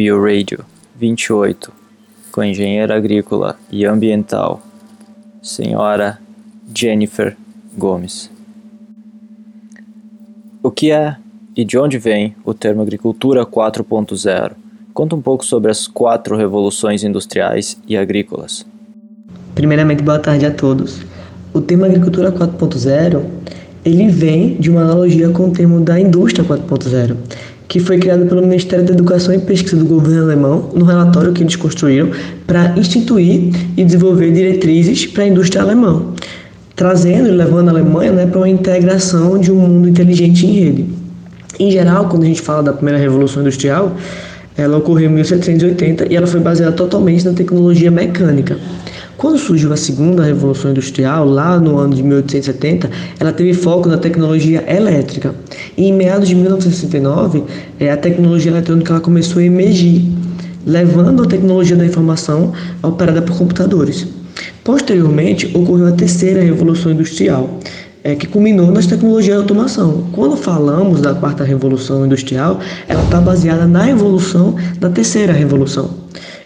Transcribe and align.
BioRadio 0.00 0.64
28 0.96 1.70
com 2.32 2.42
engenheira 2.42 2.96
agrícola 2.96 3.58
e 3.70 3.84
ambiental, 3.84 4.62
senhora 5.42 6.18
Jennifer 6.74 7.36
Gomes. 7.76 8.30
O 10.62 10.70
que 10.70 10.90
é 10.90 11.16
e 11.54 11.64
de 11.66 11.76
onde 11.76 11.98
vem 11.98 12.34
o 12.44 12.54
termo 12.54 12.80
agricultura 12.80 13.44
4.0? 13.44 14.59
Conta 14.92 15.14
um 15.14 15.20
pouco 15.20 15.44
sobre 15.44 15.70
as 15.70 15.86
quatro 15.86 16.36
revoluções 16.36 17.04
industriais 17.04 17.78
e 17.86 17.96
agrícolas. 17.96 18.66
Primeiramente, 19.54 20.02
boa 20.02 20.18
tarde 20.18 20.46
a 20.46 20.50
todos. 20.50 21.00
O 21.52 21.60
termo 21.60 21.84
agricultura 21.84 22.32
4.0 22.32 23.22
ele 23.84 24.08
vem 24.08 24.56
de 24.56 24.70
uma 24.70 24.82
analogia 24.82 25.28
com 25.30 25.48
o 25.48 25.50
termo 25.50 25.80
da 25.80 25.98
indústria 25.98 26.44
4.0, 26.44 27.16
que 27.66 27.80
foi 27.80 27.98
criado 27.98 28.26
pelo 28.26 28.42
Ministério 28.42 28.84
da 28.84 28.92
Educação 28.92 29.34
e 29.34 29.38
Pesquisa 29.38 29.76
do 29.76 29.86
governo 29.86 30.24
alemão 30.24 30.70
no 30.74 30.84
relatório 30.84 31.32
que 31.32 31.42
eles 31.42 31.56
construíram 31.56 32.10
para 32.46 32.74
instituir 32.76 33.54
e 33.76 33.84
desenvolver 33.84 34.32
diretrizes 34.32 35.06
para 35.06 35.24
a 35.24 35.28
indústria 35.28 35.62
alemã, 35.62 36.04
trazendo 36.76 37.28
e 37.28 37.32
levando 37.32 37.68
a 37.68 37.72
Alemanha 37.72 38.12
né, 38.12 38.26
para 38.26 38.38
uma 38.38 38.48
integração 38.48 39.38
de 39.38 39.50
um 39.50 39.56
mundo 39.56 39.88
inteligente 39.88 40.46
em 40.46 40.52
rede. 40.52 40.86
Em 41.58 41.70
geral, 41.70 42.08
quando 42.08 42.24
a 42.24 42.26
gente 42.26 42.40
fala 42.40 42.62
da 42.62 42.72
primeira 42.72 42.98
revolução 42.98 43.42
industrial, 43.42 43.96
ela 44.60 44.78
ocorreu 44.78 45.10
em 45.10 45.14
1780 45.14 46.06
e 46.10 46.16
ela 46.16 46.26
foi 46.26 46.40
baseada 46.40 46.72
totalmente 46.72 47.24
na 47.24 47.32
tecnologia 47.32 47.90
mecânica. 47.90 48.58
Quando 49.16 49.36
surgiu 49.38 49.70
a 49.70 49.76
segunda 49.76 50.24
revolução 50.24 50.70
industrial, 50.70 51.26
lá 51.26 51.60
no 51.60 51.76
ano 51.76 51.94
de 51.94 52.02
1870, 52.02 52.90
ela 53.18 53.32
teve 53.32 53.52
foco 53.52 53.86
na 53.86 53.98
tecnologia 53.98 54.64
elétrica. 54.66 55.34
E 55.76 55.84
em 55.84 55.92
meados 55.92 56.26
de 56.26 56.34
1969, 56.34 57.44
é, 57.78 57.90
a 57.90 57.98
tecnologia 57.98 58.50
eletrônica 58.50 58.90
ela 58.90 59.00
começou 59.00 59.40
a 59.42 59.44
emergir, 59.44 60.10
levando 60.66 61.22
a 61.22 61.26
tecnologia 61.26 61.76
da 61.76 61.84
informação 61.84 62.52
operada 62.82 63.20
por 63.20 63.36
computadores. 63.36 64.06
Posteriormente, 64.64 65.50
ocorreu 65.54 65.88
a 65.88 65.92
terceira 65.92 66.42
revolução 66.42 66.92
industrial, 66.92 67.58
é, 68.02 68.14
que 68.14 68.26
culminou 68.26 68.70
nas 68.70 68.86
tecnologias 68.86 69.36
de 69.36 69.42
automação. 69.42 70.06
Quando 70.12 70.36
falamos 70.36 71.00
da 71.00 71.14
quarta 71.14 71.44
revolução 71.44 72.04
industrial, 72.06 72.60
ela 72.88 73.02
está 73.02 73.20
baseada 73.20 73.66
na 73.66 73.88
evolução 73.90 74.56
da 74.78 74.88
terceira 74.88 75.32
revolução 75.32 76.00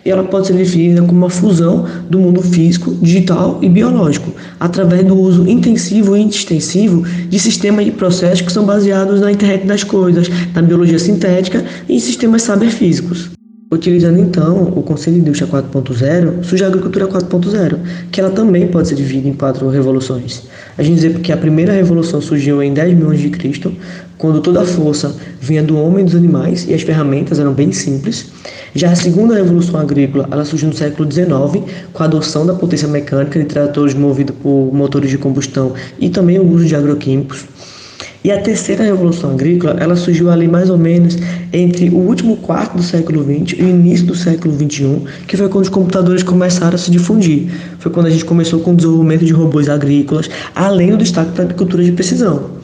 e 0.04 0.10
ela 0.10 0.24
pode 0.24 0.48
ser 0.48 0.52
definida 0.52 1.00
como 1.00 1.12
uma 1.12 1.30
fusão 1.30 1.86
do 2.10 2.18
mundo 2.18 2.42
físico, 2.42 2.94
digital 3.00 3.58
e 3.62 3.68
biológico, 3.68 4.32
através 4.60 5.04
do 5.04 5.18
uso 5.18 5.48
intensivo 5.48 6.16
e 6.16 6.26
extensivo 6.26 7.02
de 7.02 7.38
sistemas 7.38 7.86
e 7.86 7.90
processos 7.90 8.42
que 8.42 8.52
são 8.52 8.66
baseados 8.66 9.20
na 9.20 9.32
internet 9.32 9.66
das 9.66 9.82
coisas, 9.82 10.28
na 10.54 10.60
biologia 10.60 10.98
sintética 10.98 11.64
e 11.88 11.96
em 11.96 12.00
sistemas 12.00 12.42
cyberfísicos. 12.42 13.30
Utilizando 13.74 14.20
então 14.20 14.72
o 14.76 14.82
conceito 14.84 15.16
de 15.16 15.22
indústria 15.22 15.50
4.0, 15.50 16.44
surge 16.44 16.62
a 16.62 16.68
agricultura 16.68 17.08
4.0, 17.08 17.76
que 18.12 18.20
ela 18.20 18.30
também 18.30 18.68
pode 18.68 18.86
ser 18.86 18.94
dividida 18.94 19.28
em 19.28 19.32
quatro 19.32 19.68
revoluções. 19.68 20.44
A 20.78 20.82
gente 20.84 20.94
dizer 20.94 21.18
que 21.18 21.32
a 21.32 21.36
primeira 21.36 21.72
revolução 21.72 22.20
surgiu 22.20 22.62
em 22.62 22.72
10 22.72 22.94
mil 22.94 23.08
anos 23.08 23.20
de 23.20 23.30
Cristo, 23.30 23.74
quando 24.16 24.40
toda 24.40 24.62
a 24.62 24.64
força 24.64 25.16
vinha 25.40 25.60
do 25.60 25.76
homem 25.76 26.02
e 26.02 26.04
dos 26.04 26.14
animais 26.14 26.68
e 26.68 26.72
as 26.72 26.82
ferramentas 26.82 27.40
eram 27.40 27.52
bem 27.52 27.72
simples. 27.72 28.30
Já 28.76 28.92
a 28.92 28.94
segunda 28.94 29.34
revolução 29.34 29.80
agrícola, 29.80 30.28
ela 30.30 30.44
surgiu 30.44 30.68
no 30.68 30.74
século 30.74 31.10
XIX, 31.10 31.64
com 31.92 32.02
a 32.02 32.06
adoção 32.06 32.46
da 32.46 32.54
potência 32.54 32.86
mecânica 32.86 33.40
de 33.40 33.46
tratores 33.46 33.92
movidos 33.92 34.36
por 34.40 34.70
motores 34.72 35.10
de 35.10 35.18
combustão 35.18 35.72
e 35.98 36.08
também 36.08 36.38
o 36.38 36.48
uso 36.48 36.64
de 36.64 36.76
agroquímicos. 36.76 37.44
E 38.26 38.32
a 38.32 38.40
terceira 38.40 38.82
revolução 38.82 39.32
agrícola, 39.32 39.76
ela 39.78 39.94
surgiu 39.94 40.30
ali 40.30 40.48
mais 40.48 40.70
ou 40.70 40.78
menos 40.78 41.18
entre 41.52 41.90
o 41.90 41.98
último 41.98 42.38
quarto 42.38 42.74
do 42.74 42.82
século 42.82 43.22
XX 43.22 43.58
e 43.58 43.62
o 43.62 43.68
início 43.68 44.06
do 44.06 44.14
século 44.14 44.54
XXI, 44.54 45.02
que 45.28 45.36
foi 45.36 45.46
quando 45.50 45.64
os 45.64 45.68
computadores 45.68 46.22
começaram 46.22 46.74
a 46.74 46.78
se 46.78 46.90
difundir. 46.90 47.50
Foi 47.78 47.92
quando 47.92 48.06
a 48.06 48.10
gente 48.10 48.24
começou 48.24 48.60
com 48.60 48.72
o 48.72 48.74
desenvolvimento 48.74 49.26
de 49.26 49.32
robôs 49.34 49.68
agrícolas, 49.68 50.30
além 50.54 50.92
do 50.92 50.96
destaque 50.96 51.32
da 51.32 51.42
agricultura 51.42 51.84
de 51.84 51.92
precisão 51.92 52.63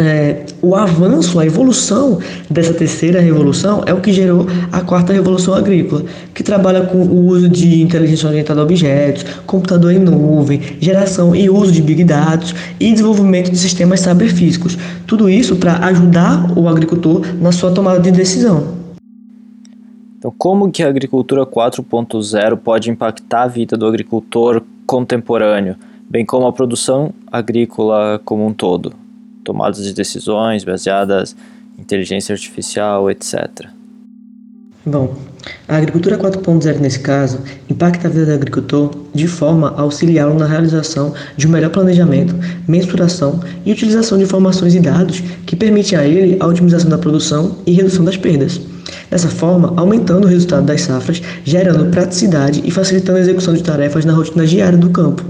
é, 0.00 0.46
o 0.62 0.74
avanço, 0.74 1.38
a 1.38 1.44
evolução 1.44 2.18
dessa 2.48 2.72
terceira 2.72 3.20
revolução 3.20 3.82
é 3.84 3.92
o 3.92 4.00
que 4.00 4.12
gerou 4.14 4.46
a 4.72 4.80
quarta 4.80 5.12
revolução 5.12 5.52
agrícola, 5.52 6.04
que 6.34 6.42
trabalha 6.42 6.86
com 6.86 6.96
o 6.96 7.26
uso 7.26 7.50
de 7.50 7.82
inteligência 7.82 8.26
orientada 8.26 8.60
a 8.60 8.64
objetos, 8.64 9.24
computador 9.44 9.92
em 9.92 9.98
nuvem, 9.98 10.58
geração 10.80 11.36
e 11.36 11.50
uso 11.50 11.70
de 11.70 11.82
big 11.82 12.02
dados 12.02 12.54
e 12.80 12.90
desenvolvimento 12.90 13.50
de 13.50 13.58
sistemas 13.58 14.00
cyberfísicos. 14.00 14.78
Tudo 15.06 15.28
isso 15.28 15.56
para 15.56 15.84
ajudar 15.88 16.58
o 16.58 16.66
agricultor 16.66 17.22
na 17.38 17.52
sua 17.52 17.70
tomada 17.70 18.00
de 18.00 18.10
decisão. 18.10 18.80
Então, 20.18 20.32
como 20.36 20.70
que 20.70 20.82
a 20.82 20.88
agricultura 20.88 21.44
4.0 21.44 22.56
pode 22.56 22.90
impactar 22.90 23.42
a 23.42 23.48
vida 23.48 23.76
do 23.76 23.86
agricultor 23.86 24.62
contemporâneo, 24.86 25.76
bem 26.08 26.24
como 26.24 26.46
a 26.46 26.52
produção 26.52 27.12
agrícola 27.30 28.18
como 28.24 28.46
um 28.46 28.52
todo? 28.54 28.94
Tomadas 29.44 29.84
de 29.84 29.92
decisões 29.92 30.64
baseadas 30.64 31.36
em 31.78 31.82
inteligência 31.82 32.32
artificial, 32.32 33.10
etc. 33.10 33.68
Bom, 34.84 35.14
a 35.68 35.76
agricultura 35.76 36.16
4.0 36.16 36.78
nesse 36.78 37.00
caso 37.00 37.38
impacta 37.68 38.08
a 38.08 38.10
vida 38.10 38.24
do 38.24 38.32
agricultor 38.32 38.90
de 39.14 39.26
forma 39.28 39.74
a 39.76 39.82
auxiliá-lo 39.82 40.38
na 40.38 40.46
realização 40.46 41.12
de 41.36 41.46
um 41.46 41.50
melhor 41.50 41.68
planejamento, 41.68 42.34
mensuração 42.66 43.40
e 43.66 43.72
utilização 43.72 44.16
de 44.16 44.24
informações 44.24 44.74
e 44.74 44.80
dados 44.80 45.22
que 45.44 45.54
permitem 45.54 45.98
a 45.98 46.04
ele 46.06 46.38
a 46.40 46.46
otimização 46.46 46.88
da 46.88 46.96
produção 46.96 47.58
e 47.66 47.72
redução 47.72 48.06
das 48.06 48.16
perdas. 48.16 48.58
Dessa 49.10 49.28
forma, 49.28 49.74
aumentando 49.76 50.26
o 50.26 50.30
resultado 50.30 50.64
das 50.64 50.80
safras, 50.80 51.20
gerando 51.44 51.90
praticidade 51.90 52.62
e 52.64 52.70
facilitando 52.70 53.18
a 53.18 53.20
execução 53.20 53.52
de 53.52 53.62
tarefas 53.62 54.06
na 54.06 54.14
rotina 54.14 54.46
diária 54.46 54.78
do 54.78 54.88
campo. 54.88 55.22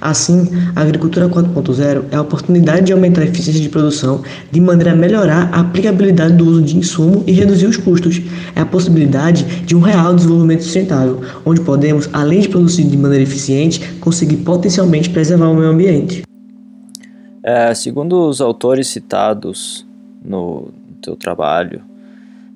Assim, 0.00 0.48
a 0.74 0.80
agricultura 0.80 1.28
4.0 1.28 2.04
é 2.10 2.16
a 2.16 2.22
oportunidade 2.22 2.86
de 2.86 2.92
aumentar 2.92 3.20
a 3.20 3.24
eficiência 3.24 3.60
de 3.60 3.68
produção 3.68 4.22
de 4.50 4.58
maneira 4.58 4.92
a 4.92 4.96
melhorar 4.96 5.50
a 5.52 5.60
aplicabilidade 5.60 6.32
do 6.32 6.46
uso 6.46 6.62
de 6.62 6.76
insumo 6.78 7.22
e 7.26 7.32
reduzir 7.32 7.66
os 7.66 7.76
custos. 7.76 8.22
É 8.56 8.60
a 8.60 8.66
possibilidade 8.66 9.44
de 9.62 9.76
um 9.76 9.80
real 9.80 10.14
desenvolvimento 10.14 10.62
sustentável, 10.62 11.20
onde 11.44 11.60
podemos, 11.60 12.08
além 12.14 12.40
de 12.40 12.48
produzir 12.48 12.84
de 12.84 12.96
maneira 12.96 13.22
eficiente, 13.22 13.98
conseguir 14.00 14.38
potencialmente 14.38 15.10
preservar 15.10 15.48
o 15.48 15.54
meio 15.54 15.68
ambiente. 15.68 16.22
É, 17.42 17.74
segundo 17.74 18.26
os 18.26 18.40
autores 18.40 18.88
citados 18.88 19.86
no 20.24 20.68
teu 21.02 21.14
trabalho, 21.14 21.82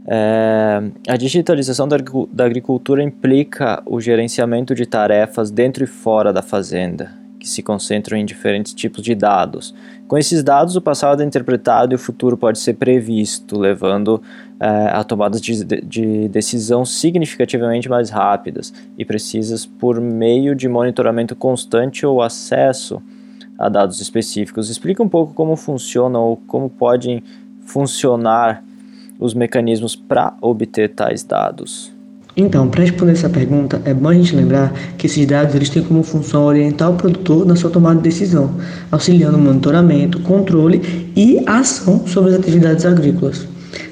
é, 0.07 0.83
a 1.09 1.17
digitalização 1.17 1.89
da, 1.89 1.97
da 2.33 2.45
agricultura 2.45 3.03
implica 3.03 3.83
o 3.85 4.01
gerenciamento 4.01 4.75
de 4.75 4.87
tarefas 4.87 5.51
dentro 5.51 5.85
e 5.85 5.87
fora 5.87 6.33
da 6.33 6.43
fazenda 6.43 7.24
que 7.45 7.51
se 7.51 7.63
concentram 7.63 8.17
em 8.17 8.25
diferentes 8.25 8.73
tipos 8.73 9.03
de 9.03 9.15
dados. 9.15 9.75
Com 10.09 10.17
esses 10.17 10.43
dados, 10.43 10.77
o 10.77 10.81
passado 10.81 11.23
é 11.23 11.27
interpretado 11.27 11.93
e 11.93 11.97
o 11.97 11.99
futuro 11.99 12.39
pode 12.39 12.59
ser 12.59 12.73
previsto, 12.73 13.59
levando 13.59 14.23
é, 14.59 14.67
a 14.67 15.05
tomadas 15.05 15.43
de, 15.43 15.63
de 15.63 16.29
decisão 16.29 16.87
significativamente 16.87 17.87
mais 17.87 18.09
rápidas 18.09 18.73
e 18.97 19.05
precisas 19.05 19.67
por 19.67 20.01
meio 20.01 20.55
de 20.55 20.67
monitoramento 20.71 21.37
constante 21.37 22.07
ou 22.07 22.23
acesso 22.23 23.03
a 23.59 23.69
dados 23.69 24.01
específicos. 24.01 24.71
Explica 24.71 25.03
um 25.03 25.09
pouco 25.09 25.35
como 25.35 25.55
funciona 25.55 26.19
ou 26.19 26.39
como 26.47 26.71
podem 26.71 27.23
funcionar 27.61 28.65
os 29.19 29.35
mecanismos 29.35 29.95
para 29.95 30.33
obter 30.41 30.95
tais 30.95 31.23
dados. 31.23 31.94
Então, 32.37 32.67
para 32.67 32.83
responder 32.83 33.13
essa 33.13 33.29
pergunta, 33.29 33.81
é 33.85 33.95
bom 33.95 34.09
a 34.09 34.15
gente 34.15 34.35
lembrar 34.35 34.73
que 34.99 35.07
esses 35.07 35.25
dados 35.25 35.55
eles 35.55 35.69
têm 35.69 35.85
como 35.85 36.03
função 36.03 36.45
orientar 36.45 36.91
o 36.91 36.95
produtor 36.95 37.47
na 37.47 37.55
sua 37.55 37.71
tomada 37.71 37.97
de 37.97 38.03
decisão, 38.03 38.51
auxiliando 38.91 39.39
no 39.39 39.45
monitoramento, 39.45 40.19
controle 40.19 41.13
e 41.15 41.41
ação 41.47 42.05
sobre 42.09 42.31
as 42.31 42.41
atividades 42.41 42.85
agrícolas. 42.85 43.47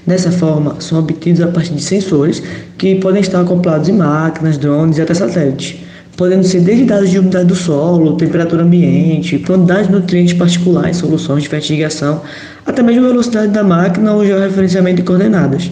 Dessa 0.05 0.33
forma, 0.33 0.75
são 0.81 0.99
obtidos 0.99 1.41
a 1.41 1.47
partir 1.47 1.75
de 1.75 1.83
sensores 1.83 2.43
que 2.77 2.97
podem 2.97 3.21
estar 3.21 3.41
acoplados 3.41 3.89
em 3.89 3.93
máquinas, 3.93 4.59
drones 4.59 4.99
e 4.99 5.03
até 5.03 5.15
satélites, 5.15 5.77
podendo 6.17 6.43
ser 6.43 6.63
desde 6.63 6.85
dados 6.85 7.11
de 7.11 7.21
umidade 7.21 7.47
do 7.47 7.55
solo, 7.55 8.17
temperatura 8.17 8.65
ambiente, 8.65 9.39
quantidade 9.39 9.87
de 9.87 9.93
nutrientes 9.93 10.35
particulares, 10.35 10.97
soluções 10.97 11.45
de 11.45 11.49
fertigação, 11.49 12.21
até 12.67 12.83
mesmo 12.83 13.03
velocidade 13.07 13.53
da 13.53 13.63
máquina 13.63 14.13
ou 14.13 14.27
georreferenciamento 14.27 14.97
de 14.97 15.03
coordenadas. 15.05 15.71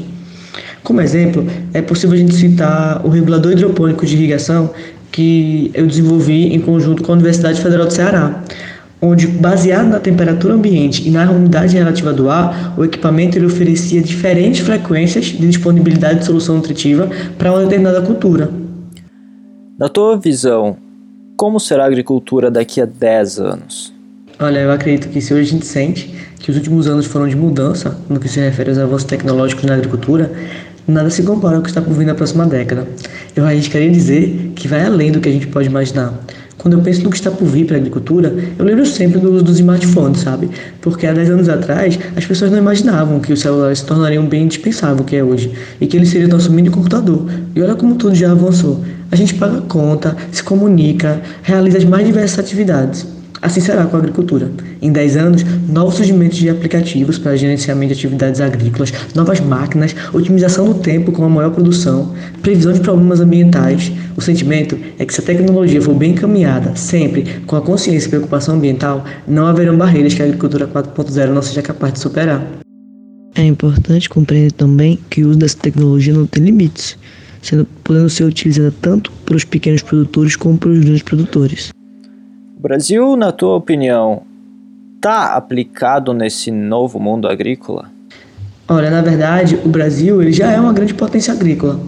Como 0.83 1.01
exemplo, 1.01 1.47
é 1.75 1.83
possível 1.83 2.15
a 2.15 2.19
gente 2.19 2.35
citar 2.35 3.05
o 3.05 3.09
regulador 3.09 3.53
hidropônico 3.53 4.07
de 4.07 4.17
irrigação 4.17 4.71
que 5.13 5.71
eu 5.75 5.87
desenvolvi 5.87 6.55
em 6.55 6.61
conjunto 6.61 7.03
com 7.03 7.13
a 7.13 7.15
Universidade 7.15 7.61
Federal 7.61 7.87
do 7.87 7.93
Ceará. 7.93 8.43
onde, 9.03 9.27
baseado 9.27 9.89
na 9.89 9.99
temperatura 9.99 10.53
ambiente 10.53 11.09
e 11.09 11.11
na 11.11 11.31
umidade 11.31 11.75
relativa 11.75 12.13
do 12.13 12.29
ar, 12.29 12.75
o 12.77 12.85
equipamento 12.85 13.39
ele 13.39 13.47
oferecia 13.47 14.03
diferentes 14.03 14.61
frequências 14.61 15.25
de 15.25 15.47
disponibilidade 15.49 16.19
de 16.19 16.27
solução 16.27 16.57
nutritiva 16.57 17.09
para 17.39 17.51
uma 17.51 17.63
determinada 17.63 18.03
cultura. 18.03 18.51
Na 19.79 19.89
tua 19.89 20.19
visão, 20.19 20.77
como 21.35 21.59
será 21.59 21.85
a 21.85 21.87
agricultura 21.87 22.51
daqui 22.51 22.83
a 22.83 22.85
10 22.85 23.41
anos? 23.41 23.95
Olha, 24.39 24.59
eu 24.59 24.71
acredito 24.71 25.09
que 25.09 25.23
se 25.23 25.33
hoje 25.33 25.49
a 25.49 25.53
gente 25.53 25.67
sente 25.67 26.15
que 26.39 26.51
os 26.51 26.57
últimos 26.59 26.87
anos 26.87 27.07
foram 27.07 27.27
de 27.27 27.37
mudança 27.37 27.99
no 28.09 28.21
que 28.21 28.29
se 28.29 28.41
refere 28.41 28.71
aos 28.71 28.79
avanços 28.79 29.05
tecnológicos 29.05 29.65
na 29.65 29.75
agricultura, 29.75 30.31
nada 30.91 31.11
se 31.11 31.23
compara 31.23 31.57
ao 31.57 31.63
que 31.63 31.69
está 31.69 31.81
por 31.81 31.95
vir 31.95 32.07
na 32.07 32.15
próxima 32.15 32.47
década. 32.47 32.87
Eu 33.35 33.45
arriscaria 33.45 33.91
dizer 33.91 34.53
que 34.55 34.69
vai 34.69 34.85
além 34.85 35.13
do 35.13 35.21
que 35.21 35.29
a 35.29 35.33
gente 35.33 35.47
pode 35.47 35.69
imaginar. 35.69 36.13
Quando 36.61 36.75
eu 36.75 36.83
penso 36.83 37.03
no 37.03 37.09
que 37.09 37.17
está 37.17 37.31
por 37.31 37.47
vir 37.47 37.65
para 37.65 37.77
a 37.77 37.79
agricultura, 37.79 38.35
eu 38.59 38.65
lembro 38.65 38.85
sempre 38.85 39.19
do 39.19 39.33
uso 39.33 39.45
dos 39.45 39.59
smartphones, 39.59 40.21
sabe? 40.21 40.51
Porque 40.83 41.07
há 41.07 41.13
10 41.15 41.31
anos 41.31 41.49
atrás, 41.49 41.99
as 42.15 42.27
pessoas 42.27 42.51
não 42.51 42.59
imaginavam 42.59 43.19
que 43.19 43.33
os 43.33 43.41
celulares 43.41 43.79
se 43.79 43.87
tornariam 43.87 44.27
bem 44.27 44.43
indispensável 44.43 45.03
que 45.03 45.17
é 45.17 45.25
hoje, 45.25 45.51
e 45.81 45.87
que 45.87 45.97
ele 45.97 46.05
seria 46.05 46.29
nosso 46.29 46.53
mini 46.53 46.69
computador. 46.69 47.27
E 47.55 47.63
olha 47.63 47.75
como 47.75 47.95
tudo 47.95 48.15
já 48.15 48.31
avançou. 48.31 48.85
A 49.11 49.17
gente 49.17 49.35
paga 49.37 49.63
conta, 49.63 50.15
se 50.31 50.43
comunica, 50.43 51.23
realiza 51.43 51.79
as 51.79 51.85
mais 51.85 52.07
diversas 52.07 52.39
atividades. 52.39 53.07
Assim 53.43 53.61
será 53.61 53.87
com 53.87 53.97
a 53.97 54.01
agricultura. 54.01 54.51
Em 54.83 54.93
10 54.93 55.17
anos, 55.17 55.45
novos 55.67 55.95
surgimentos 55.95 56.37
de 56.37 56.51
aplicativos 56.51 57.19
para 57.19 57.37
gerenciamento 57.37 57.95
de 57.95 57.99
atividades 57.99 58.41
agrícolas, 58.41 58.93
novas 59.15 59.41
máquinas, 59.41 59.97
otimização 60.13 60.67
do 60.67 60.75
tempo 60.75 61.11
com 61.11 61.25
a 61.25 61.29
maior 61.29 61.51
produção, 61.51 62.15
previsão 62.43 62.73
de 62.73 62.81
problemas 62.81 63.19
ambientais. 63.19 63.91
O 64.15 64.21
sentimento 64.21 64.79
é 64.99 65.07
que 65.07 65.15
se 65.15 65.21
a 65.21 65.25
tecnologia 65.25 65.81
for 65.81 65.95
bem 65.95 66.13
encaminhada, 66.13 66.77
sempre 66.77 67.41
com 67.47 67.57
a 67.57 67.63
consciência 67.63 68.09
e 68.09 68.11
preocupação 68.11 68.57
ambiental, 68.57 69.05
não 69.27 69.47
haverão 69.47 69.77
barreiras 69.77 70.13
que 70.13 70.21
a 70.21 70.27
agricultura 70.27 70.69
4.0 70.69 71.31
não 71.31 71.41
seja 71.41 71.63
capaz 71.63 71.95
de 71.95 72.01
superar. 72.01 72.47
É 73.35 73.45
importante 73.45 74.09
compreender 74.11 74.53
também 74.53 74.99
que 75.09 75.25
o 75.25 75.31
uso 75.31 75.39
dessa 75.39 75.57
tecnologia 75.57 76.13
não 76.13 76.27
tem 76.27 76.45
limites, 76.45 76.99
sendo 77.41 77.65
podendo 77.83 78.11
ser 78.11 78.25
utilizada 78.25 78.75
tanto 78.83 79.11
para 79.25 79.37
os 79.37 79.45
pequenos 79.45 79.81
produtores 79.81 80.37
como 80.37 80.59
para 80.59 80.69
os 80.69 80.81
grandes 80.81 81.03
produtores. 81.03 81.71
O 82.61 82.63
Brasil, 82.63 83.17
na 83.17 83.33
tua 83.33 83.57
opinião, 83.57 84.21
está 84.97 85.35
aplicado 85.35 86.13
nesse 86.13 86.51
novo 86.51 87.01
mundo 87.01 87.27
agrícola? 87.27 87.91
Olha, 88.69 88.91
na 88.91 89.01
verdade, 89.01 89.59
o 89.65 89.69
Brasil 89.71 90.21
ele 90.21 90.31
já 90.31 90.53
é 90.53 90.61
uma 90.61 90.71
grande 90.71 90.93
potência 90.93 91.33
agrícola. 91.33 91.81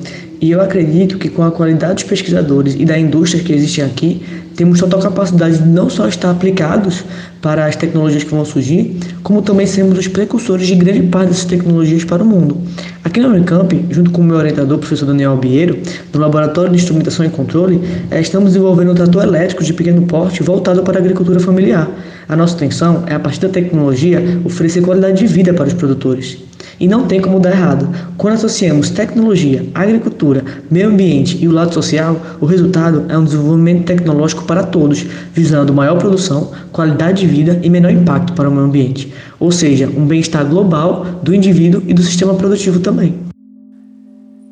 E 0.42 0.50
eu 0.50 0.60
acredito 0.60 1.18
que 1.18 1.28
com 1.28 1.44
a 1.44 1.52
qualidade 1.52 1.94
dos 1.94 2.02
pesquisadores 2.02 2.74
e 2.74 2.84
da 2.84 2.98
indústria 2.98 3.44
que 3.44 3.52
existe 3.52 3.80
aqui, 3.80 4.20
temos 4.56 4.80
total 4.80 4.98
capacidade 4.98 5.58
de 5.58 5.68
não 5.68 5.88
só 5.88 6.08
estar 6.08 6.32
aplicados 6.32 7.04
para 7.40 7.64
as 7.64 7.76
tecnologias 7.76 8.24
que 8.24 8.30
vão 8.32 8.44
surgir, 8.44 8.98
como 9.22 9.40
também 9.40 9.66
sermos 9.68 9.96
os 9.96 10.08
precursores 10.08 10.66
de 10.66 10.74
grande 10.74 11.02
parte 11.04 11.28
dessas 11.28 11.44
tecnologias 11.44 12.04
para 12.04 12.24
o 12.24 12.26
mundo. 12.26 12.60
Aqui 13.04 13.20
na 13.20 13.28
Unicamp, 13.28 13.86
junto 13.90 14.10
com 14.10 14.20
o 14.20 14.24
meu 14.24 14.36
orientador, 14.36 14.78
professor 14.78 15.06
Daniel 15.06 15.30
Albieiro, 15.30 15.78
no 16.12 16.18
Laboratório 16.18 16.72
de 16.72 16.76
Instrumentação 16.76 17.24
e 17.24 17.30
Controle, 17.30 17.80
eh, 18.10 18.20
estamos 18.20 18.50
desenvolvendo 18.50 18.90
um 18.90 18.94
trator 18.94 19.22
elétrico 19.22 19.62
de 19.62 19.72
pequeno 19.72 20.02
porte 20.02 20.42
voltado 20.42 20.82
para 20.82 20.98
a 20.98 21.00
agricultura 21.00 21.38
familiar. 21.38 21.88
A 22.28 22.34
nossa 22.34 22.56
intenção 22.56 23.04
é, 23.06 23.14
a 23.14 23.20
partir 23.20 23.40
da 23.40 23.48
tecnologia, 23.48 24.20
oferecer 24.44 24.82
qualidade 24.82 25.18
de 25.18 25.26
vida 25.32 25.54
para 25.54 25.68
os 25.68 25.72
produtores. 25.72 26.38
E 26.82 26.88
não 26.88 27.06
tem 27.06 27.20
como 27.20 27.38
dar 27.38 27.52
errado. 27.52 27.88
Quando 28.18 28.34
associamos 28.34 28.90
tecnologia, 28.90 29.64
agricultura, 29.72 30.44
meio 30.68 30.88
ambiente 30.88 31.38
e 31.40 31.46
o 31.46 31.52
lado 31.52 31.72
social, 31.72 32.20
o 32.40 32.44
resultado 32.44 33.04
é 33.08 33.16
um 33.16 33.22
desenvolvimento 33.22 33.84
tecnológico 33.84 34.42
para 34.42 34.64
todos, 34.64 35.06
visando 35.32 35.72
maior 35.72 35.96
produção, 35.96 36.50
qualidade 36.72 37.20
de 37.20 37.28
vida 37.28 37.60
e 37.62 37.70
menor 37.70 37.92
impacto 37.92 38.32
para 38.32 38.48
o 38.48 38.52
meio 38.52 38.64
ambiente. 38.64 39.14
Ou 39.38 39.52
seja, 39.52 39.88
um 39.88 40.04
bem-estar 40.06 40.44
global 40.44 41.06
do 41.22 41.32
indivíduo 41.32 41.84
e 41.86 41.94
do 41.94 42.02
sistema 42.02 42.34
produtivo 42.34 42.80
também. 42.80 43.14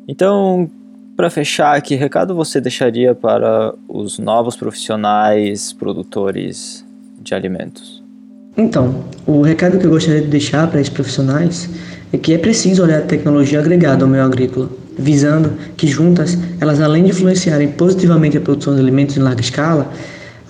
Então, 0.07 0.69
para 1.17 1.29
fechar, 1.29 1.81
que 1.81 1.95
recado 1.95 2.33
você 2.33 2.61
deixaria 2.61 3.13
para 3.13 3.75
os 3.89 4.17
novos 4.17 4.55
profissionais 4.55 5.73
produtores 5.73 6.85
de 7.21 7.35
alimentos? 7.35 8.01
Então, 8.55 9.03
o 9.25 9.41
recado 9.41 9.79
que 9.79 9.85
eu 9.85 9.89
gostaria 9.89 10.21
de 10.21 10.27
deixar 10.27 10.67
para 10.67 10.81
esses 10.81 10.91
profissionais 10.91 11.69
é 12.13 12.17
que 12.17 12.33
é 12.33 12.37
preciso 12.37 12.83
olhar 12.83 12.99
a 12.99 13.01
tecnologia 13.01 13.59
agregada 13.59 14.03
ao 14.03 14.09
meio 14.09 14.23
agrícola, 14.23 14.69
visando 14.97 15.51
que 15.77 15.87
juntas 15.87 16.37
elas, 16.59 16.81
além 16.81 17.03
de 17.03 17.11
influenciarem 17.11 17.69
positivamente 17.69 18.37
a 18.37 18.41
produção 18.41 18.75
de 18.75 18.81
alimentos 18.81 19.17
em 19.17 19.21
larga 19.21 19.41
escala, 19.41 19.91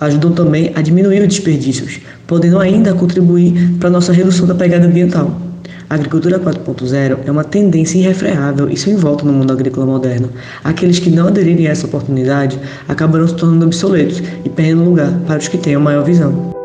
ajudam 0.00 0.32
também 0.32 0.72
a 0.74 0.82
diminuir 0.82 1.20
os 1.22 1.28
desperdícios, 1.28 2.00
podendo 2.26 2.58
ainda 2.58 2.92
contribuir 2.92 3.76
para 3.78 3.88
a 3.88 3.92
nossa 3.92 4.12
redução 4.12 4.46
da 4.46 4.54
pegada 4.54 4.86
ambiental. 4.86 5.40
A 5.88 5.94
agricultura 5.94 6.40
4.0 6.40 7.18
é 7.26 7.30
uma 7.30 7.44
tendência 7.44 7.98
irrefreável 7.98 8.68
e 8.68 8.76
sem 8.76 8.96
volta 8.96 9.24
no 9.24 9.32
mundo 9.32 9.52
agrícola 9.52 9.84
moderno. 9.84 10.30
Aqueles 10.64 10.98
que 10.98 11.10
não 11.10 11.28
aderirem 11.28 11.66
a 11.66 11.70
essa 11.70 11.86
oportunidade 11.86 12.58
acabarão 12.88 13.28
se 13.28 13.34
tornando 13.34 13.66
obsoletos 13.66 14.22
e 14.42 14.48
perdendo 14.48 14.84
lugar 14.84 15.12
para 15.26 15.38
os 15.38 15.48
que 15.48 15.58
tenham 15.58 15.82
maior 15.82 16.02
visão. 16.02 16.61